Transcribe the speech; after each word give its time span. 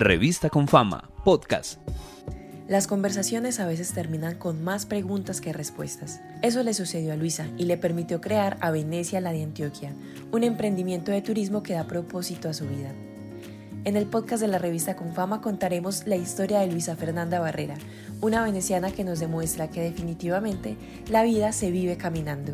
Revista 0.00 0.48
con 0.48 0.68
Fama, 0.68 1.10
podcast. 1.24 1.80
Las 2.68 2.86
conversaciones 2.86 3.58
a 3.58 3.66
veces 3.66 3.92
terminan 3.92 4.36
con 4.36 4.62
más 4.62 4.86
preguntas 4.86 5.40
que 5.40 5.52
respuestas. 5.52 6.20
Eso 6.40 6.62
le 6.62 6.72
sucedió 6.72 7.12
a 7.12 7.16
Luisa 7.16 7.48
y 7.56 7.64
le 7.64 7.78
permitió 7.78 8.20
crear 8.20 8.58
a 8.60 8.70
Venecia 8.70 9.20
la 9.20 9.32
de 9.32 9.42
Antioquia, 9.42 9.92
un 10.30 10.44
emprendimiento 10.44 11.10
de 11.10 11.20
turismo 11.20 11.64
que 11.64 11.72
da 11.72 11.88
propósito 11.88 12.48
a 12.48 12.54
su 12.54 12.68
vida. 12.68 12.92
En 13.82 13.96
el 13.96 14.06
podcast 14.06 14.40
de 14.40 14.46
la 14.46 14.58
revista 14.58 14.94
Confama 14.94 15.40
contaremos 15.40 16.06
la 16.06 16.14
historia 16.14 16.60
de 16.60 16.68
Luisa 16.68 16.94
Fernanda 16.94 17.40
Barrera, 17.40 17.74
una 18.20 18.44
veneciana 18.44 18.92
que 18.92 19.02
nos 19.02 19.18
demuestra 19.18 19.68
que 19.68 19.80
definitivamente 19.80 20.76
la 21.10 21.24
vida 21.24 21.50
se 21.50 21.72
vive 21.72 21.96
caminando. 21.96 22.52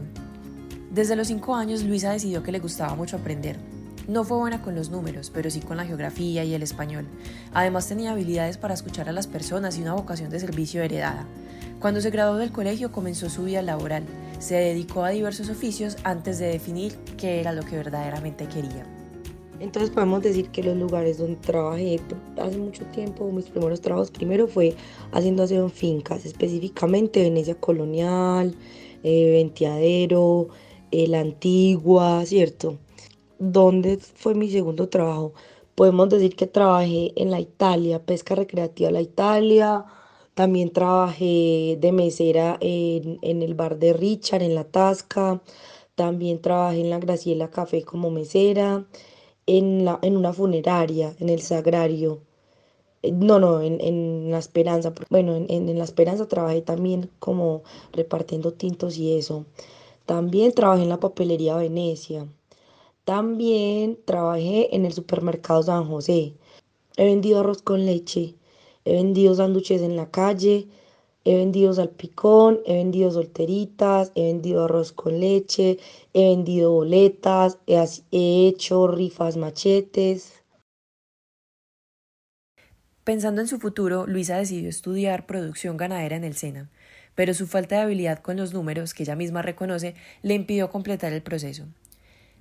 Desde 0.90 1.14
los 1.14 1.26
5 1.26 1.54
años 1.56 1.82
Luisa 1.82 2.10
decidió 2.10 2.42
que 2.42 2.52
le 2.52 2.60
gustaba 2.60 2.94
mucho 2.94 3.18
aprender. 3.18 3.73
No 4.06 4.24
fue 4.24 4.36
buena 4.36 4.60
con 4.60 4.74
los 4.74 4.90
números, 4.90 5.30
pero 5.32 5.48
sí 5.50 5.60
con 5.60 5.78
la 5.78 5.86
geografía 5.86 6.44
y 6.44 6.52
el 6.52 6.62
español. 6.62 7.06
Además 7.54 7.88
tenía 7.88 8.12
habilidades 8.12 8.58
para 8.58 8.74
escuchar 8.74 9.08
a 9.08 9.12
las 9.12 9.26
personas 9.26 9.78
y 9.78 9.82
una 9.82 9.94
vocación 9.94 10.30
de 10.30 10.40
servicio 10.40 10.82
heredada. 10.82 11.26
Cuando 11.80 12.00
se 12.00 12.10
graduó 12.10 12.36
del 12.36 12.52
colegio 12.52 12.92
comenzó 12.92 13.30
su 13.30 13.44
vida 13.44 13.62
laboral. 13.62 14.04
Se 14.38 14.56
dedicó 14.56 15.04
a 15.04 15.10
diversos 15.10 15.48
oficios 15.48 15.96
antes 16.04 16.38
de 16.38 16.46
definir 16.46 16.96
qué 17.16 17.40
era 17.40 17.52
lo 17.52 17.62
que 17.62 17.76
verdaderamente 17.76 18.46
quería. 18.46 18.86
Entonces 19.60 19.90
podemos 19.90 20.22
decir 20.22 20.50
que 20.50 20.62
los 20.62 20.76
lugares 20.76 21.18
donde 21.18 21.36
trabajé 21.36 22.00
hace 22.36 22.58
mucho 22.58 22.84
tiempo, 22.86 23.30
mis 23.32 23.46
primeros 23.46 23.80
trabajos 23.80 24.10
primero 24.10 24.48
fue 24.48 24.74
haciendo 25.12 25.44
aseo 25.44 25.68
fincas, 25.70 26.26
específicamente 26.26 27.22
Venecia 27.22 27.54
Colonial, 27.54 28.54
eh, 29.02 29.30
Ventiadero, 29.32 30.48
eh, 30.90 31.06
La 31.06 31.20
Antigua, 31.20 32.24
¿cierto? 32.26 32.78
Donde 33.52 33.98
fue 33.98 34.34
mi 34.34 34.50
segundo 34.50 34.88
trabajo? 34.88 35.34
Podemos 35.74 36.08
decir 36.08 36.34
que 36.34 36.46
trabajé 36.46 37.12
en 37.16 37.30
la 37.30 37.40
Italia, 37.40 38.02
pesca 38.02 38.34
recreativa 38.34 38.90
la 38.90 39.02
Italia, 39.02 39.84
también 40.32 40.72
trabajé 40.72 41.76
de 41.78 41.92
mesera 41.92 42.56
en, 42.62 43.18
en 43.20 43.42
el 43.42 43.54
bar 43.54 43.78
de 43.78 43.92
Richard, 43.92 44.42
en 44.42 44.54
La 44.54 44.64
Tasca, 44.64 45.42
también 45.94 46.40
trabajé 46.40 46.80
en 46.80 46.88
la 46.90 46.98
Graciela 46.98 47.50
Café 47.50 47.82
como 47.84 48.10
mesera 48.10 48.86
en, 49.46 49.84
la, 49.84 49.98
en 50.00 50.16
una 50.16 50.32
funeraria, 50.32 51.14
en 51.20 51.28
el 51.28 51.42
Sagrario. 51.42 52.22
No, 53.02 53.38
no, 53.38 53.60
en, 53.60 53.80
en 53.82 54.30
La 54.30 54.38
Esperanza. 54.38 54.94
Bueno, 55.10 55.36
en, 55.36 55.50
en, 55.50 55.78
La 55.78 55.84
Esperanza 55.84 56.26
trabajé 56.28 56.62
también 56.62 57.10
como 57.18 57.62
repartiendo 57.92 58.52
tintos 58.54 58.96
y 58.96 59.18
eso. 59.18 59.44
También 60.06 60.52
trabajé 60.52 60.84
en 60.84 60.88
la 60.88 61.00
papelería 61.00 61.56
Venecia. 61.56 62.26
También 63.04 63.98
trabajé 64.06 64.74
en 64.74 64.86
el 64.86 64.92
supermercado 64.92 65.62
San 65.62 65.86
José. 65.86 66.34
He 66.96 67.04
vendido 67.04 67.40
arroz 67.40 67.60
con 67.62 67.84
leche. 67.84 68.34
He 68.84 68.94
vendido 68.94 69.34
sándwiches 69.34 69.82
en 69.82 69.96
la 69.96 70.10
calle. 70.10 70.68
He 71.26 71.36
vendido 71.36 71.72
salpicón, 71.72 72.60
he 72.66 72.74
vendido 72.74 73.10
solteritas, 73.10 74.12
he 74.14 74.24
vendido 74.24 74.66
arroz 74.66 74.92
con 74.92 75.20
leche, 75.20 75.78
he 76.12 76.28
vendido 76.28 76.70
boletas, 76.70 77.58
he, 77.66 78.46
hecho 78.46 78.88
rifas 78.88 79.38
machetes. 79.38 80.44
Pensando 83.04 83.40
en 83.40 83.48
su 83.48 83.58
futuro, 83.58 84.06
Luisa 84.06 84.36
decidió 84.36 84.68
estudiar 84.68 85.26
producción 85.26 85.78
ganadera 85.78 86.16
en 86.16 86.24
el 86.24 86.36
SENA, 86.36 86.70
pero 87.14 87.32
su 87.32 87.46
falta 87.46 87.76
de 87.76 87.82
habilidad 87.82 88.18
con 88.18 88.36
los 88.36 88.52
números, 88.52 88.92
que 88.92 89.04
ella 89.04 89.16
misma 89.16 89.40
reconoce, 89.40 89.94
le 90.20 90.34
impidió 90.34 90.70
completar 90.70 91.14
el 91.14 91.22
proceso. 91.22 91.64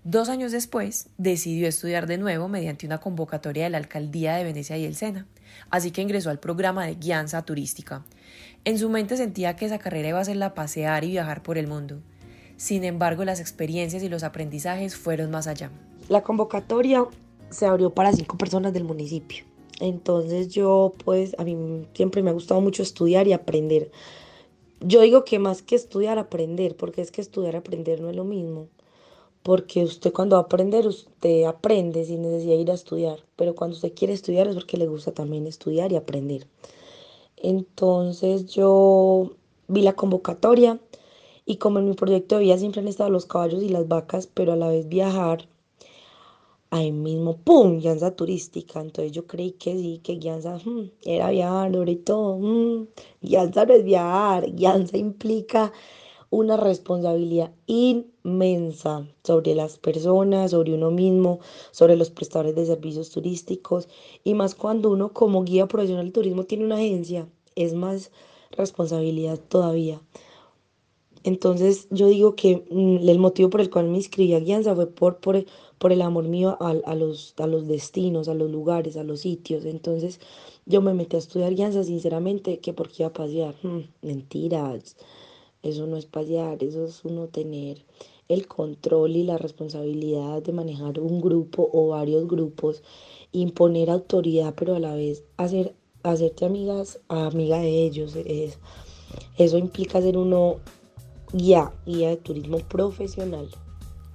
Dos 0.06 0.28
años 0.28 0.52
después, 0.52 1.08
decidió 1.18 1.66
estudiar 1.66 2.08
de 2.08 2.18
nuevo 2.18 2.50
mediante 2.50 2.86
una 2.86 3.00
convocatoria 3.00 3.64
de 3.64 3.70
la 3.70 3.78
Alcaldía 3.78 4.36
de 4.36 4.44
Venecia 4.44 4.78
y 4.78 4.84
el 4.84 4.98
SENA, 4.98 5.28
así 5.70 5.92
que 5.92 6.02
ingresó 6.02 6.30
al 6.30 6.42
programa 6.42 6.86
de 6.86 6.96
guianza 6.96 7.42
turística. 7.44 8.04
En 8.66 8.78
su 8.78 8.90
mente 8.90 9.16
sentía 9.16 9.56
que 9.56 9.66
esa 9.66 9.80
carrera 9.80 10.10
iba 10.10 10.20
a 10.20 10.26
ser 10.26 10.36
la 10.36 10.56
pasear 10.56 11.06
y 11.06 11.12
viajar 11.12 11.42
por 11.42 11.58
el 11.58 11.68
mundo. 11.68 12.02
Sin 12.58 12.84
embargo, 12.84 13.24
las 13.24 13.40
experiencias 13.40 14.04
y 14.04 14.10
los 14.10 14.24
aprendizajes 14.24 14.98
fueron 14.98 15.32
más 15.32 15.48
allá. 15.48 15.72
La 16.10 16.22
convocatoria 16.22 17.06
se 17.50 17.66
abrió 17.66 17.92
para 17.92 18.12
cinco 18.12 18.38
personas 18.38 18.74
del 18.74 18.84
municipio. 18.84 19.46
Entonces 19.80 20.50
yo, 20.50 20.92
pues, 21.06 21.34
a 21.40 21.46
mí 21.46 21.88
siempre 21.94 22.22
me 22.22 22.30
ha 22.30 22.34
gustado 22.34 22.60
mucho 22.60 22.84
estudiar 22.84 23.30
y 23.30 23.32
aprender. 23.32 23.90
Yo 24.82 25.00
digo 25.00 25.24
que 25.24 25.40
más 25.40 25.62
que 25.62 25.76
estudiar, 25.76 26.20
aprender, 26.20 26.76
porque 26.76 27.02
es 27.02 27.10
que 27.10 27.22
estudiar, 27.22 27.56
aprender 27.56 28.02
no 28.02 28.10
es 28.10 28.18
lo 28.18 28.26
mismo 28.26 28.68
porque 29.44 29.84
usted 29.84 30.14
cuando 30.14 30.36
va 30.38 30.42
a 30.42 30.46
aprender, 30.46 30.88
usted 30.88 31.44
aprende 31.44 32.06
sin 32.06 32.22
necesidad 32.24 32.56
de 32.56 32.62
ir 32.62 32.72
a 32.72 32.76
estudiar, 32.76 33.20
pero 33.36 33.56
cuando 33.56 33.76
usted 33.76 33.94
quiere 33.94 34.14
estudiar 34.14 34.48
es 34.48 34.56
porque 34.56 34.78
le 34.78 34.88
gusta 34.88 35.12
también 35.12 35.48
estudiar 35.48 35.92
y 35.92 35.98
aprender. 35.98 36.48
Entonces 37.38 38.48
yo 38.48 39.32
vi 39.68 39.82
la 39.82 39.94
convocatoria 39.96 40.80
y 41.46 41.58
como 41.58 41.80
en 41.80 41.86
mi 41.90 41.94
proyecto 41.94 42.36
de 42.36 42.44
vida 42.44 42.58
siempre 42.58 42.82
han 42.82 42.88
estado 42.88 43.10
los 43.10 43.26
caballos 43.26 43.64
y 43.64 43.70
las 43.70 43.88
vacas, 43.88 44.28
pero 44.28 44.54
a 44.54 44.56
la 44.56 44.70
vez 44.70 44.88
viajar, 44.88 45.48
ahí 46.72 46.92
mismo, 46.92 47.38
¡pum!, 47.38 47.80
guianza 47.80 48.16
turística. 48.16 48.82
Entonces 48.82 49.12
yo 49.12 49.28
creí 49.28 49.52
que 49.52 49.74
sí, 49.76 50.02
que 50.04 50.14
guianza 50.16 50.58
hmm, 50.58 50.90
era 51.04 51.30
viajar, 51.30 51.72
todo, 52.04 52.38
hmm, 52.38 52.88
guianza 53.22 53.66
no 53.66 53.74
es 53.74 53.84
viajar, 53.84 54.52
guianza 54.52 54.98
implica 54.98 55.72
una 56.34 56.58
responsabilidad 56.58 57.52
inmensa 57.68 59.08
sobre 59.24 59.54
las 59.54 59.78
personas, 59.78 60.52
sobre 60.52 60.74
uno 60.74 60.90
mismo, 60.90 61.40
sobre 61.72 61.96
los 61.96 62.10
prestadores 62.10 62.56
de 62.56 62.66
servicios 62.66 63.12
turísticos 63.12 63.88
y 64.24 64.34
más 64.34 64.56
cuando 64.56 64.90
uno 64.90 65.14
como 65.14 65.44
guía 65.44 65.68
profesional 65.68 66.08
de 66.08 66.12
turismo 66.12 66.44
tiene 66.44 66.66
una 66.66 66.78
agencia, 66.78 67.28
es 67.56 67.76
más 67.76 68.12
responsabilidad 68.52 69.40
todavía. 69.48 70.02
Entonces 71.24 71.88
yo 71.92 72.08
digo 72.08 72.36
que 72.36 72.66
mm, 72.70 73.08
el 73.08 73.20
motivo 73.20 73.50
por 73.50 73.62
el 73.62 73.70
cual 73.70 73.88
me 73.90 73.98
inscribí 73.98 74.34
a 74.34 74.40
Guianza 74.40 74.76
fue 74.76 74.88
por, 74.88 75.18
por, 75.20 75.46
por 75.78 75.92
el 75.94 76.02
amor 76.02 76.26
mío 76.28 76.58
a, 76.60 76.96
los, 76.96 77.34
a 77.38 77.48
los 77.48 77.68
destinos, 77.68 78.28
a 78.28 78.34
los 78.34 78.50
lugares, 78.52 78.98
a 78.98 79.04
los 79.04 79.22
sitios. 79.22 79.66
Entonces 79.66 80.20
yo 80.66 80.82
me 80.82 80.94
metí 80.94 81.16
a 81.16 81.20
estudiar 81.20 81.54
Guianza 81.54 81.84
sinceramente 81.84 82.60
que 82.60 82.74
porque 82.74 83.04
iba 83.04 83.08
a 83.10 83.14
pasear. 83.14 83.56
Mm, 83.64 83.82
mentiras. 84.02 84.98
Eso 85.64 85.88
no 85.88 85.96
es 85.96 86.06
pasear, 86.06 86.62
eso 86.62 86.86
es 86.86 87.04
uno 87.06 87.28
tener 87.28 87.86
el 88.28 88.48
control 88.48 89.16
y 89.16 89.24
la 89.24 89.38
responsabilidad 89.38 90.42
de 90.44 90.52
manejar 90.52 91.00
un 91.00 91.22
grupo 91.22 91.70
o 91.72 91.88
varios 91.88 92.28
grupos, 92.28 92.84
imponer 93.32 93.90
autoridad, 93.90 94.54
pero 94.56 94.76
a 94.76 94.80
la 94.80 94.94
vez 94.94 95.24
hacer, 95.38 95.74
hacerte 96.04 96.46
amigas, 96.46 97.00
amiga 97.08 97.60
de 97.60 97.86
ellos. 97.86 98.16
Eso, 98.16 98.60
eso 99.38 99.58
implica 99.58 100.02
ser 100.02 100.18
uno 100.18 100.58
guía, 101.32 101.72
guía 101.86 102.10
de 102.10 102.18
turismo 102.18 102.58
profesional. 102.60 103.50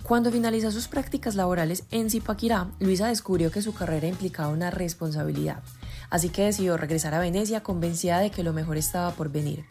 Cuando 0.03 0.31
finalizó 0.31 0.71
sus 0.71 0.89
prácticas 0.89 1.35
laborales 1.35 1.85
en 1.91 2.11
Zipaquirá, 2.11 2.73
Luisa 2.79 3.09
descubrió 3.09 3.51
que 3.51 3.63
su 3.63 3.75
carrera 3.75 4.07
implicaba 4.07 4.53
una 4.53 4.71
responsabilidad 4.71 5.63
así 6.11 6.29
que 6.29 6.45
decidió 6.45 6.77
regresar 6.77 7.15
a 7.15 7.21
Venecia 7.21 7.63
convencida 7.63 8.21
de 8.21 8.31
que 8.31 8.43
lo 8.43 8.53
mejor 8.53 8.77
estaba 8.77 9.11
por 9.13 9.31
venir. 9.31 9.65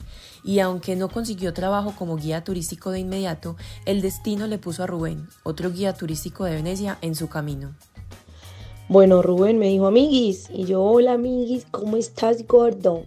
Y 0.43 0.59
aunque 0.59 0.95
no 0.95 1.09
consiguió 1.09 1.53
trabajo 1.53 1.93
como 1.97 2.15
guía 2.15 2.43
turístico 2.43 2.91
de 2.91 2.99
inmediato, 2.99 3.55
el 3.85 4.01
destino 4.01 4.47
le 4.47 4.57
puso 4.57 4.83
a 4.83 4.87
Rubén, 4.87 5.27
otro 5.43 5.71
guía 5.71 5.93
turístico 5.93 6.45
de 6.45 6.55
Venecia, 6.55 6.97
en 7.01 7.15
su 7.15 7.27
camino. 7.27 7.75
Bueno, 8.89 9.21
Rubén 9.21 9.59
me 9.59 9.67
dijo, 9.67 9.87
amiguis, 9.87 10.49
y 10.49 10.65
yo, 10.65 10.81
hola 10.81 11.13
amiguis, 11.13 11.65
¿cómo 11.71 11.97
estás, 11.97 12.47
gordo? 12.47 13.03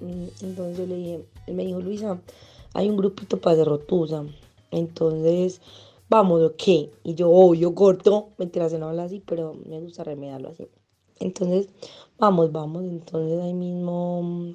Mm, 0.00 0.26
entonces 0.42 0.88
le 0.88 0.96
dije, 0.96 1.24
él 1.46 1.54
me 1.54 1.64
dijo, 1.64 1.80
Luisa, 1.80 2.20
hay 2.74 2.88
un 2.88 2.96
grupito 2.96 3.40
para 3.40 3.64
Rotusa, 3.64 4.24
entonces, 4.70 5.60
vamos, 6.08 6.42
¿o 6.42 6.54
qué? 6.56 6.90
Y 7.02 7.14
yo, 7.14 7.30
oh, 7.30 7.54
yo 7.54 7.70
gordo, 7.70 8.28
se 8.38 8.78
no 8.78 8.88
habla 8.88 9.04
así, 9.04 9.22
pero 9.24 9.54
me 9.66 9.80
gusta 9.80 10.04
remediarlo 10.04 10.50
así. 10.50 10.68
Entonces, 11.18 11.68
vamos, 12.18 12.52
vamos. 12.52 12.84
Entonces 12.84 13.40
ahí 13.42 13.54
mismo 13.54 14.22
mm, 14.22 14.54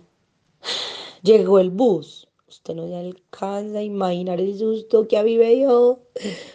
llegó 1.24 1.60
el 1.60 1.70
bus. 1.72 2.28
Usted 2.48 2.76
no 2.76 2.86
se 2.88 2.96
alcanza 2.96 3.80
a 3.80 3.84
imaginar 3.84 4.42
el 4.42 4.58
susto 4.58 5.08
que 5.08 5.18
había 5.18 5.54
yo. 5.54 6.00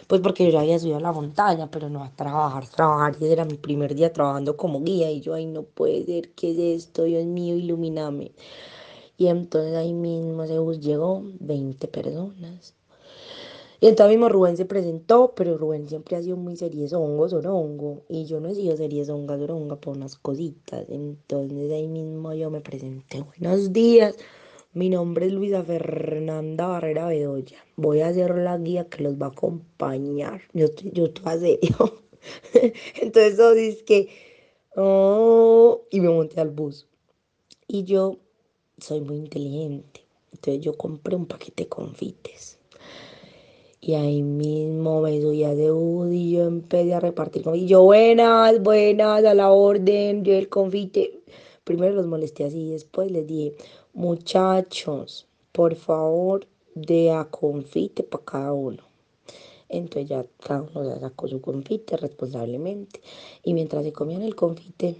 Pues 0.07 0.21
porque 0.21 0.45
yo 0.45 0.51
ya 0.51 0.61
había 0.61 0.79
subido 0.79 0.97
a 0.97 1.01
la 1.01 1.11
montaña, 1.11 1.69
pero 1.71 1.89
no 1.89 2.03
a 2.03 2.15
trabajar, 2.15 2.67
trabajar. 2.67 3.17
Y 3.19 3.25
era 3.27 3.45
mi 3.45 3.55
primer 3.57 3.95
día 3.95 4.13
trabajando 4.13 4.57
como 4.57 4.83
guía. 4.83 5.11
Y 5.11 5.21
yo, 5.21 5.33
ay, 5.33 5.47
no 5.47 5.63
puede 5.63 6.05
ser, 6.05 6.33
¿qué 6.33 6.51
es 6.51 6.59
esto? 6.85 7.03
Dios 7.03 7.25
mío, 7.25 7.55
ilumíname. 7.57 8.33
Y 9.17 9.27
entonces 9.27 9.75
ahí 9.75 9.93
mismo 9.93 10.43
ese 10.45 10.59
bus 10.59 10.79
llegó, 10.81 11.23
20 11.39 11.89
personas. 11.89 12.76
Y 13.79 13.87
entonces 13.87 14.15
mismo 14.15 14.29
Rubén 14.29 14.57
se 14.57 14.65
presentó, 14.65 15.33
pero 15.35 15.57
Rubén 15.57 15.87
siempre 15.87 16.15
ha 16.15 16.21
sido 16.21 16.35
muy 16.35 16.55
seriezongo, 16.55 17.29
sorongo. 17.29 18.03
Y 18.09 18.25
yo 18.25 18.39
no 18.39 18.49
he 18.49 18.55
sido 18.55 18.75
seriezonga, 18.75 19.37
soronga 19.37 19.75
por 19.75 19.95
unas 19.95 20.15
cositas. 20.15 20.85
Entonces 20.89 21.71
ahí 21.71 21.87
mismo 21.87 22.33
yo 22.33 22.49
me 22.49 22.61
presenté. 22.61 23.21
Buenos 23.21 23.73
días. 23.73 24.17
Mi 24.73 24.89
nombre 24.89 25.27
es 25.27 25.33
Luisa 25.33 25.63
Fernanda 25.63 26.67
Barrera 26.67 27.07
Bedoya. 27.07 27.57
Voy 27.75 28.01
a 28.01 28.13
ser 28.13 28.35
la 28.37 28.57
guía 28.57 28.89
que 28.89 29.03
los 29.03 29.15
va 29.15 29.27
a 29.27 29.29
acompañar. 29.29 30.41
Yo, 30.53 30.67
yo 30.93 31.05
estoy 31.05 31.23
a 31.25 31.37
serio. 31.37 32.01
Entonces, 33.01 33.33
eso 33.33 33.51
es 33.53 33.83
que 33.83 34.09
oh, 34.75 35.83
y 35.91 35.99
me 35.99 36.09
monté 36.09 36.39
al 36.39 36.49
bus. 36.49 36.87
Y 37.67 37.83
yo 37.83 38.17
soy 38.77 39.01
muy 39.01 39.17
inteligente. 39.17 40.01
Entonces 40.31 40.63
yo 40.63 40.77
compré 40.77 41.15
un 41.15 41.25
paquete 41.25 41.63
de 41.63 41.69
confites. 41.69 42.56
Y 43.87 43.95
ahí 43.95 44.21
mismo 44.21 44.99
me 44.99 45.21
subí 45.21 45.45
a 45.45 45.53
bus 45.53 46.11
y 46.11 46.31
yo 46.31 46.43
empecé 46.43 46.93
a 46.93 46.99
repartir 46.99 47.43
confites. 47.43 47.67
Y 47.67 47.69
yo, 47.69 47.83
buenas, 47.83 48.61
buenas, 48.61 49.23
a 49.23 49.33
la 49.33 49.49
orden, 49.49 50.25
yo 50.25 50.33
el 50.33 50.49
confite. 50.49 51.21
Primero 51.63 51.95
los 51.95 52.05
molesté 52.05 52.43
así, 52.43 52.69
después 52.69 53.09
les 53.09 53.25
dije, 53.25 53.55
muchachos, 53.93 55.25
por 55.53 55.75
favor, 55.75 56.45
de 56.75 57.11
a 57.11 57.29
confite 57.31 58.03
para 58.03 58.25
cada 58.25 58.51
uno. 58.51 58.83
Entonces 59.69 60.09
ya 60.09 60.25
cada 60.45 60.63
uno 60.63 60.99
sacó 60.99 61.29
su 61.29 61.39
confite 61.39 61.95
responsablemente. 61.95 62.99
Y 63.41 63.53
mientras 63.53 63.85
se 63.85 63.93
comían 63.93 64.21
el 64.21 64.35
confite, 64.35 64.97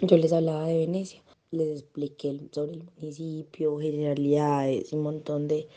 yo 0.00 0.16
les 0.16 0.32
hablaba 0.32 0.66
de 0.66 0.78
Venecia. 0.78 1.20
Les 1.50 1.68
expliqué 1.68 2.40
sobre 2.52 2.72
el 2.72 2.84
municipio, 2.96 3.78
generalidades, 3.78 4.94
un 4.94 5.02
montón 5.02 5.46
de, 5.46 5.68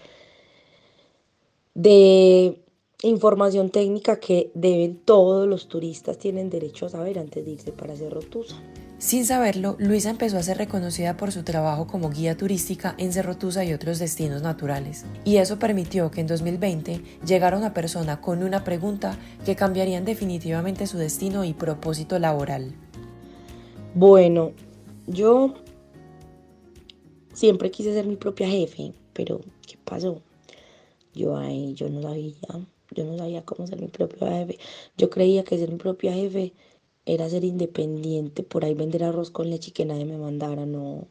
de 1.78 2.60
información 3.04 3.70
técnica 3.70 4.20
que 4.20 4.50
deben 4.56 4.98
todos 4.98 5.48
los 5.48 5.68
turistas 5.68 6.18
tienen 6.18 6.50
derecho 6.50 6.88
a 6.88 6.90
saber 6.90 7.20
antes 7.20 7.46
de 7.46 7.52
irse 7.52 7.72
para 7.72 7.96
Cerrotusa. 7.96 8.56
Sin 8.98 9.26
saberlo, 9.26 9.76
Luisa 9.78 10.10
empezó 10.10 10.40
a 10.40 10.44
ser 10.44 10.58
reconocida 10.58 11.18
por 11.18 11.32
su 11.32 11.44
trabajo 11.44 11.86
como 11.86 12.10
guía 12.10 12.36
turística 12.36 12.96
en 12.98 13.14
Cerrotusa 13.14 13.64
y 13.64 13.74
otros 13.74 14.00
destinos 14.00 14.42
naturales. 14.42 15.06
Y 15.24 15.38
eso 15.38 15.60
permitió 15.60 16.10
que 16.10 16.22
en 16.22 16.26
2020 16.26 17.00
llegara 17.24 17.60
una 17.60 17.76
persona 17.76 18.22
con 18.22 18.42
una 18.42 18.64
pregunta 18.64 19.16
que 19.46 19.56
cambiaría 19.56 20.02
definitivamente 20.02 20.88
su 20.88 20.98
destino 20.98 21.44
y 21.44 21.54
propósito 21.54 22.18
laboral. 22.18 22.74
Bueno, 23.94 24.52
yo 25.06 25.54
siempre 27.34 27.70
quise 27.70 27.94
ser 27.94 28.08
mi 28.08 28.16
propia 28.16 28.50
jefe, 28.50 28.94
pero 29.14 29.42
¿qué 29.68 29.78
pasó? 29.86 30.24
Yo 31.18 31.38
ahí, 31.38 31.74
yo 31.74 31.90
no 31.90 32.02
sabía, 32.02 32.34
yo 32.96 33.04
no 33.06 33.18
sabía 33.18 33.46
cómo 33.46 33.68
ser 33.68 33.82
mi 33.82 33.88
propia 33.88 34.28
jefe. 34.38 34.58
Yo 34.98 35.10
creía 35.10 35.44
que 35.44 35.58
ser 35.58 35.72
mi 35.72 35.78
propia 35.78 36.14
jefe 36.14 36.54
era 37.06 37.30
ser 37.30 37.44
independiente, 37.44 38.44
por 38.44 38.66
ahí 38.66 38.74
vender 38.74 39.04
arroz 39.04 39.32
con 39.32 39.50
leche 39.50 39.70
y 39.72 39.74
que 39.74 39.86
nadie 39.86 40.06
me 40.06 40.18
mandara, 40.18 40.66
no. 40.66 41.08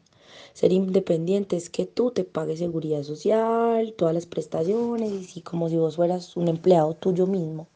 Ser 0.53 0.71
independiente 0.73 1.57
es 1.57 1.69
que 1.69 1.85
tú 1.85 2.11
te 2.11 2.23
pagues 2.23 2.59
seguridad 2.59 3.03
social, 3.03 3.93
todas 3.97 4.13
las 4.15 4.25
prestaciones, 4.27 5.37
y 5.37 5.41
como 5.41 5.69
si 5.69 5.77
vos 5.77 5.95
fueras 5.97 6.35
un 6.37 6.47
empleado 6.49 6.93
tuyo 6.95 7.27
mismo. 7.27 7.67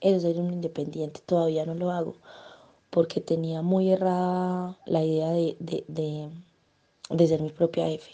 Eso 0.00 0.16
es 0.18 0.22
ser 0.24 0.38
un 0.40 0.52
independiente, 0.52 1.20
todavía 1.26 1.66
no 1.66 1.74
lo 1.74 1.90
hago, 1.92 2.16
porque 2.90 3.20
tenía 3.20 3.62
muy 3.62 3.90
errada 3.90 4.78
la 4.86 5.04
idea 5.04 5.30
de, 5.30 5.56
de, 5.60 5.84
de, 5.88 6.28
de 7.10 7.26
ser 7.28 7.42
mi 7.42 7.50
propia 7.50 7.86
jefe. 7.88 8.12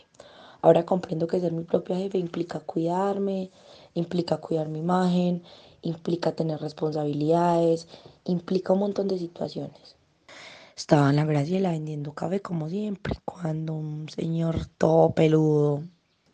Ahora 0.63 0.85
comprendo 0.85 1.27
que 1.27 1.41
ser 1.41 1.53
mi 1.53 1.65
propia 1.65 1.97
jefe 1.97 2.19
implica 2.19 2.61
cuidarme, 2.61 3.51
implica 3.95 4.39
cuidar 4.39 4.69
mi 4.69 4.81
imagen, 4.81 5.43
implica 5.83 6.33
tener 6.33 6.61
responsabilidades, 6.61 7.89
implica 8.25 8.73
un 8.73 8.81
montón 8.81 9.09
de 9.09 9.19
situaciones. 9.19 9.97
Estaba 10.77 11.11
en 11.11 11.17
la 11.17 11.25
Graciela 11.25 11.71
vendiendo 11.73 12.15
café 12.15 12.41
como 12.41 12.69
siempre, 12.69 13.15
cuando 13.25 13.75
un 13.75 14.09
señor 14.09 14.67
todo 14.67 15.15
peludo, 15.15 15.83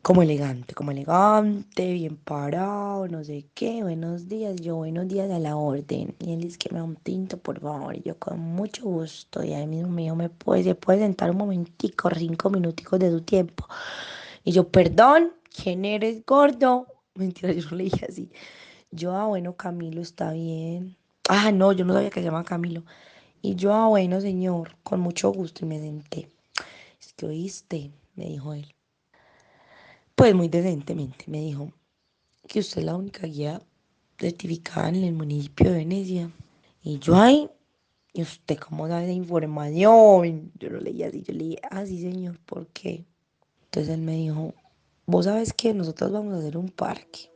como 0.04 0.20
elegante, 0.20 0.74
como 0.74 0.90
elegante, 0.90 1.94
bien 1.94 2.18
parado, 2.18 3.08
no 3.08 3.24
sé 3.24 3.46
qué, 3.54 3.82
buenos 3.82 4.28
días, 4.28 4.60
yo 4.60 4.76
buenos 4.76 5.08
días 5.08 5.30
a 5.30 5.38
la 5.38 5.56
orden. 5.56 6.14
Y 6.18 6.34
él 6.34 6.42
dice 6.42 6.58
que 6.58 6.68
me 6.70 6.78
da 6.78 6.84
un 6.84 6.96
tinto, 6.96 7.38
por 7.38 7.58
favor, 7.58 7.96
y 7.96 8.02
yo 8.02 8.18
con 8.18 8.38
mucho 8.38 8.84
gusto. 8.84 9.42
Y 9.42 9.54
ahí 9.54 9.66
mismo 9.66 9.88
me 9.88 10.02
dijo, 10.02 10.14
¿me 10.14 10.28
puede, 10.28 10.62
se 10.62 10.74
puede 10.74 10.98
sentar 10.98 11.30
un 11.30 11.38
momentico, 11.38 12.10
cinco 12.14 12.50
minuticos 12.50 12.98
de 12.98 13.10
su 13.10 13.22
tiempo? 13.22 13.66
Y 14.44 14.52
yo, 14.52 14.68
perdón, 14.68 15.32
¿quién 15.44 15.86
eres 15.86 16.26
gordo? 16.26 16.86
Mentira, 17.14 17.54
yo 17.54 17.70
le 17.74 17.84
dije 17.84 18.04
así. 18.06 18.30
Yo, 18.90 19.16
ah, 19.16 19.26
bueno, 19.26 19.56
Camilo 19.56 20.02
está 20.02 20.32
bien. 20.32 20.98
Ah, 21.30 21.50
no, 21.50 21.72
yo 21.72 21.86
no 21.86 21.94
sabía 21.94 22.10
que 22.10 22.20
se 22.20 22.26
llama 22.26 22.44
Camilo. 22.44 22.84
Y 23.40 23.54
yo, 23.54 23.72
ah, 23.72 23.88
bueno, 23.88 24.20
señor, 24.20 24.76
con 24.82 25.00
mucho 25.00 25.30
gusto 25.32 25.64
y 25.64 25.68
me 25.68 25.80
senté. 25.80 26.28
Es 27.00 27.14
que 27.14 27.24
oíste, 27.24 27.90
me 28.16 28.26
dijo 28.26 28.52
él. 28.52 28.74
Pues 30.14 30.34
muy 30.34 30.48
decentemente 30.48 31.24
me 31.26 31.40
dijo 31.40 31.72
que 32.46 32.60
usted 32.60 32.78
es 32.78 32.84
la 32.84 32.96
única 32.96 33.26
guía 33.26 33.60
certificada 34.18 34.88
en 34.88 35.04
el 35.04 35.12
municipio 35.12 35.70
de 35.70 35.78
Venecia. 35.78 36.30
Y 36.82 36.98
yo, 36.98 37.16
ay, 37.16 37.50
¿y 38.12 38.22
usted 38.22 38.58
cómo 38.58 38.86
sabe 38.86 39.04
esa 39.04 39.12
información? 39.12 40.52
Yo 40.58 40.70
lo 40.70 40.80
leí 40.80 41.02
así, 41.02 41.22
yo 41.22 41.32
le 41.32 41.44
dije, 41.44 41.60
ah, 41.70 41.84
señor, 41.84 42.38
¿por 42.40 42.68
qué? 42.68 43.04
Entonces 43.64 43.94
él 43.94 44.02
me 44.02 44.12
dijo, 44.12 44.54
vos 45.06 45.24
sabes 45.24 45.52
que 45.52 45.74
nosotros 45.74 46.12
vamos 46.12 46.34
a 46.34 46.38
hacer 46.38 46.56
un 46.56 46.68
parque. 46.68 47.30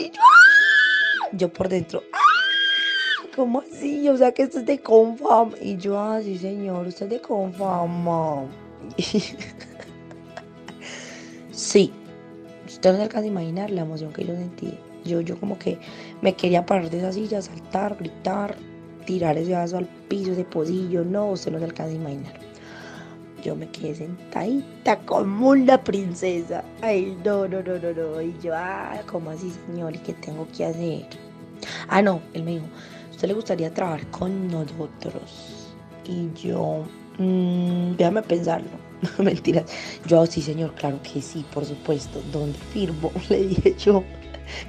Y 0.00 0.06
yo, 0.06 0.20
¡ah! 0.20 1.28
yo 1.32 1.52
por 1.52 1.68
dentro, 1.68 2.02
¡ah! 2.12 2.18
¿cómo 3.36 3.60
así? 3.60 4.08
O 4.08 4.16
sea 4.16 4.32
que 4.32 4.42
esto 4.42 4.58
es 4.58 4.66
de 4.66 4.80
Confam. 4.80 5.52
Y 5.60 5.76
yo, 5.76 6.00
ah, 6.00 6.20
sí, 6.22 6.38
señor, 6.38 6.86
usted 6.86 7.06
es 7.06 7.10
de 7.10 7.20
Confam. 7.20 8.48
sí, 11.56 11.92
usted 12.66 12.92
no 12.92 12.96
se 12.98 13.02
alcanza 13.04 13.24
a 13.24 13.30
imaginar 13.30 13.70
la 13.70 13.82
emoción 13.82 14.12
que 14.12 14.24
yo 14.24 14.34
sentí. 14.34 14.78
Yo, 15.04 15.20
yo 15.20 15.38
como 15.38 15.58
que 15.58 15.78
me 16.20 16.34
quería 16.34 16.66
parar 16.66 16.90
de 16.90 16.98
esa 16.98 17.12
silla, 17.12 17.40
saltar, 17.40 17.96
gritar, 17.96 18.56
tirar 19.06 19.38
ese 19.38 19.52
vaso 19.52 19.78
al 19.78 19.86
piso, 20.08 20.32
ese 20.32 20.44
pocillo. 20.44 21.04
No, 21.04 21.30
usted 21.30 21.52
no 21.52 21.58
se 21.58 21.64
alcanza 21.64 21.92
a 21.92 21.96
imaginar 21.96 22.46
yo 23.46 23.54
me 23.54 23.68
quedé 23.68 23.94
sentadita 23.94 24.98
como 25.06 25.50
una 25.50 25.82
princesa. 25.82 26.64
Ay, 26.82 27.16
no, 27.24 27.46
no, 27.46 27.62
no, 27.62 27.78
no, 27.78 27.92
no. 27.92 28.20
Y 28.20 28.34
yo, 28.42 28.52
ah, 28.54 29.00
¿cómo 29.06 29.30
así, 29.30 29.52
señor? 29.66 29.94
¿Y 29.94 29.98
qué 29.98 30.14
tengo 30.14 30.48
que 30.48 30.64
hacer? 30.64 31.06
Ah, 31.88 32.02
no, 32.02 32.20
él 32.34 32.42
me 32.42 32.52
dijo, 32.52 32.66
¿usted 33.12 33.28
le 33.28 33.34
gustaría 33.34 33.72
trabajar 33.72 34.04
con 34.10 34.48
nosotros? 34.48 35.72
Y 36.08 36.32
yo, 36.34 36.84
mmm, 37.18 37.92
déjame 37.96 38.22
pensarlo. 38.22 38.85
Mentiras. 39.18 39.64
Yo, 40.06 40.26
sí, 40.26 40.42
señor, 40.42 40.74
claro 40.74 41.00
que 41.02 41.20
sí, 41.20 41.44
por 41.52 41.64
supuesto. 41.64 42.20
¿Dónde 42.32 42.58
firmo? 42.72 43.12
Le 43.28 43.46
dije 43.46 43.74
yo. 43.78 44.02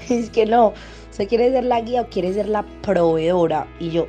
Es 0.10 0.30
que 0.32 0.46
no, 0.46 0.74
¿usted 1.12 1.28
quiere 1.28 1.52
ser 1.52 1.64
la 1.66 1.82
guía 1.82 2.02
o 2.02 2.08
quiere 2.10 2.34
ser 2.34 2.50
la 2.50 2.64
proveedora? 2.82 3.68
Y 3.80 3.92
yo, 3.92 4.08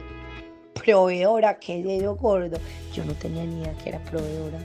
proveedora, 0.75 1.59
que 1.59 1.83
dedo 1.83 2.17
gordo. 2.17 2.59
Yo 2.95 3.05
no 3.05 3.13
tenía 3.15 3.45
ni 3.45 3.61
idea 3.61 3.77
que 3.79 3.91
era 3.91 3.99
proveedora. 4.05 4.59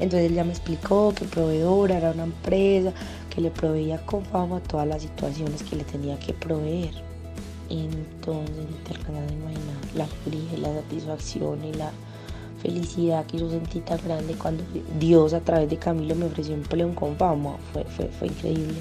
Entonces 0.00 0.28
él 0.28 0.34
ya 0.34 0.44
me 0.44 0.50
explicó 0.50 1.12
que 1.14 1.24
proveedora 1.24 1.98
era 1.98 2.10
una 2.10 2.24
empresa 2.24 2.92
que 3.30 3.40
le 3.40 3.50
proveía 3.50 4.04
con 4.06 4.24
fama 4.24 4.60
todas 4.60 4.86
las 4.86 5.02
situaciones 5.02 5.62
que 5.62 5.76
le 5.76 5.84
tenía 5.84 6.18
que 6.18 6.32
proveer. 6.32 6.94
Entonces 7.70 8.66
no 8.70 8.76
te 8.84 8.92
a 8.92 9.32
imaginar 9.32 9.76
la 9.94 10.04
alegría, 10.04 10.58
la 10.58 10.80
satisfacción 10.80 11.64
y 11.64 11.72
la 11.74 11.92
felicidad 12.64 13.26
que 13.26 13.38
yo 13.38 13.50
sentí 13.50 13.80
tan 13.80 13.98
grande 14.02 14.34
cuando 14.34 14.64
Dios 14.98 15.34
a 15.34 15.40
través 15.40 15.68
de 15.68 15.76
Camilo 15.76 16.14
me 16.14 16.24
ofreció 16.24 16.54
empleo 16.54 16.94
con 16.94 17.14
fama. 17.16 17.56
Fue, 17.74 17.84
fue, 17.84 18.08
fue 18.08 18.28
increíble. 18.28 18.76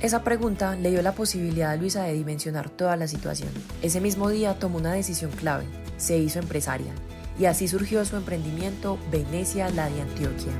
Esa 0.00 0.24
pregunta 0.24 0.74
le 0.74 0.90
dio 0.90 1.00
la 1.00 1.12
posibilidad 1.12 1.70
a 1.70 1.76
Luisa 1.76 2.02
de 2.02 2.12
dimensionar 2.12 2.70
toda 2.70 2.96
la 2.96 3.06
situación. 3.06 3.50
Ese 3.82 4.00
mismo 4.00 4.28
día 4.30 4.58
tomó 4.58 4.78
una 4.78 4.92
decisión 4.92 5.30
clave, 5.30 5.64
se 5.96 6.18
hizo 6.18 6.40
empresaria, 6.40 6.92
y 7.38 7.44
así 7.44 7.68
surgió 7.68 8.04
su 8.04 8.16
emprendimiento 8.16 8.98
Venecia, 9.12 9.70
la 9.70 9.88
de 9.88 10.02
Antioquia. 10.02 10.52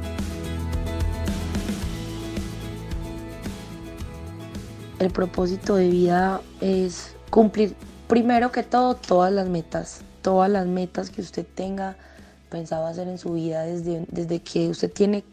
El 5.01 5.11
propósito 5.11 5.75
de 5.75 5.89
vida 5.89 6.41
es 6.61 7.17
cumplir 7.31 7.75
primero 8.07 8.53
que 8.53 8.63
todo 8.63 8.95
todas 8.95 9.33
las 9.33 9.49
metas, 9.49 10.03
todas 10.23 10.49
las 10.49 10.67
metas 10.67 11.11
que 11.11 11.21
usted 11.21 11.45
tenga 11.45 11.97
pensado 12.55 12.87
hacer 12.87 13.09
en 13.09 13.19
su 13.19 13.33
vida 13.33 13.65
desde, 13.65 14.07
desde 14.13 14.39
que 14.39 14.69
usted 14.69 14.93
tiene 14.93 15.25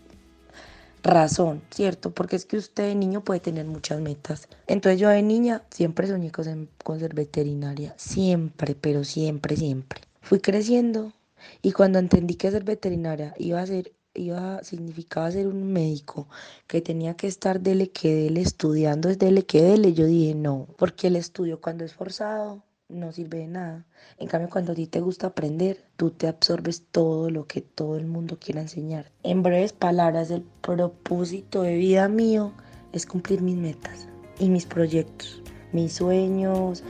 razón, 1.03 1.61
¿cierto? 1.69 2.09
Porque 2.09 2.35
es 2.35 2.45
que 2.45 2.57
usted 2.57 2.87
de 2.87 2.95
niño 2.95 3.23
puede 3.23 3.39
tener 3.39 3.67
muchas 3.67 4.01
metas. 4.01 4.47
Entonces 4.65 4.99
yo 4.99 5.09
de 5.09 5.21
niña 5.21 5.61
siempre 5.69 6.07
soñé 6.07 6.31
con 6.31 6.99
ser, 6.99 7.13
veterinaria, 7.13 7.93
siempre, 7.95 8.73
pero 8.73 9.03
siempre, 9.03 9.55
siempre. 9.55 10.01
Fui 10.21 10.39
creciendo 10.39 11.13
y 11.61 11.73
cuando 11.73 11.99
entendí 11.99 12.33
que 12.33 12.49
ser 12.49 12.63
veterinaria 12.63 13.35
iba 13.37 13.61
a 13.61 13.67
ser 13.67 13.91
iba 14.15 14.63
significaba 14.63 15.31
ser 15.31 15.47
un 15.47 15.71
médico 15.71 16.27
que 16.67 16.81
tenía 16.81 17.15
que 17.15 17.27
estar 17.27 17.61
dele 17.61 17.91
que 17.91 18.13
dele 18.13 18.41
estudiando 18.41 19.09
es 19.09 19.17
dele 19.17 19.45
que 19.45 19.61
dele 19.61 19.93
yo 19.93 20.05
dije 20.05 20.35
no 20.35 20.67
porque 20.77 21.07
el 21.07 21.15
estudio 21.15 21.61
cuando 21.61 21.85
es 21.85 21.93
forzado 21.93 22.61
no 22.91 23.11
sirve 23.11 23.39
de 23.39 23.47
nada. 23.47 23.85
En 24.17 24.27
cambio, 24.27 24.49
cuando 24.49 24.73
a 24.73 24.75
ti 24.75 24.87
te 24.87 24.99
gusta 24.99 25.27
aprender, 25.27 25.83
tú 25.97 26.11
te 26.11 26.27
absorbes 26.27 26.83
todo 26.91 27.29
lo 27.29 27.47
que 27.47 27.61
todo 27.61 27.97
el 27.97 28.05
mundo 28.05 28.37
quiera 28.39 28.61
enseñar. 28.61 29.11
En 29.23 29.43
breves 29.43 29.73
palabras, 29.73 30.31
el 30.31 30.43
propósito 30.61 31.61
de 31.61 31.75
vida 31.75 32.07
mío 32.07 32.53
es 32.93 33.05
cumplir 33.05 33.41
mis 33.41 33.57
metas 33.57 34.07
y 34.39 34.49
mis 34.49 34.65
proyectos, 34.65 35.41
mis 35.71 35.93
sueños, 35.93 36.83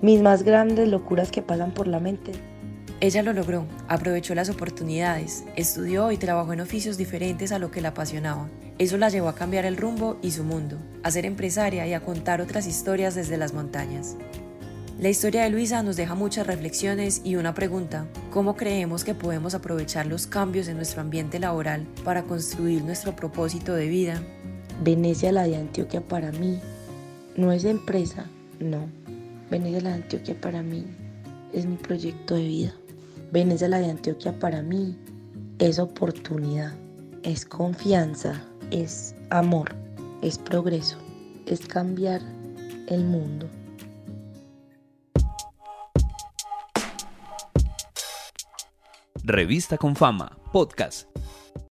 mis 0.00 0.20
más 0.20 0.42
grandes 0.42 0.88
locuras 0.88 1.30
que 1.30 1.42
pasan 1.42 1.72
por 1.72 1.86
la 1.86 2.00
mente. 2.00 2.32
Ella 3.00 3.22
lo 3.22 3.32
logró, 3.32 3.66
aprovechó 3.88 4.34
las 4.34 4.48
oportunidades, 4.48 5.44
estudió 5.56 6.12
y 6.12 6.18
trabajó 6.18 6.52
en 6.52 6.60
oficios 6.60 6.96
diferentes 6.96 7.50
a 7.50 7.58
lo 7.58 7.72
que 7.72 7.80
la 7.80 7.88
apasionaba. 7.88 8.48
Eso 8.78 8.96
la 8.96 9.08
llevó 9.08 9.28
a 9.28 9.34
cambiar 9.34 9.64
el 9.64 9.76
rumbo 9.76 10.18
y 10.22 10.30
su 10.30 10.44
mundo, 10.44 10.76
a 11.02 11.10
ser 11.10 11.26
empresaria 11.26 11.86
y 11.86 11.94
a 11.94 12.00
contar 12.00 12.40
otras 12.40 12.66
historias 12.66 13.14
desde 13.16 13.36
las 13.36 13.54
montañas. 13.54 14.16
La 15.02 15.10
historia 15.10 15.42
de 15.42 15.50
Luisa 15.50 15.82
nos 15.82 15.96
deja 15.96 16.14
muchas 16.14 16.46
reflexiones 16.46 17.22
y 17.24 17.34
una 17.34 17.54
pregunta. 17.54 18.06
¿Cómo 18.30 18.54
creemos 18.54 19.02
que 19.02 19.16
podemos 19.16 19.52
aprovechar 19.52 20.06
los 20.06 20.28
cambios 20.28 20.68
en 20.68 20.76
nuestro 20.76 21.00
ambiente 21.00 21.40
laboral 21.40 21.88
para 22.04 22.22
construir 22.22 22.84
nuestro 22.84 23.16
propósito 23.16 23.74
de 23.74 23.88
vida? 23.88 24.22
Venecia, 24.80 25.32
la 25.32 25.42
de 25.42 25.56
Antioquia 25.56 26.02
para 26.02 26.30
mí, 26.30 26.60
no 27.36 27.50
es 27.50 27.64
empresa, 27.64 28.26
no. 28.60 28.86
Venecia, 29.50 29.80
la 29.80 29.88
de 29.88 30.02
Antioquia 30.04 30.40
para 30.40 30.62
mí 30.62 30.86
es 31.52 31.66
mi 31.66 31.78
proyecto 31.78 32.36
de 32.36 32.44
vida. 32.44 32.74
Venecia, 33.32 33.66
la 33.66 33.80
de 33.80 33.90
Antioquia 33.90 34.38
para 34.38 34.62
mí 34.62 34.96
es 35.58 35.80
oportunidad, 35.80 36.74
es 37.24 37.44
confianza, 37.44 38.40
es 38.70 39.16
amor, 39.30 39.74
es 40.22 40.38
progreso, 40.38 40.98
es 41.46 41.58
cambiar 41.66 42.22
el 42.86 43.02
mundo. 43.02 43.50
Revista 49.32 49.78
con 49.78 49.96
Fama, 49.96 50.36
podcast. 50.52 51.08